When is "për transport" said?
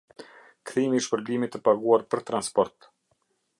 2.15-2.91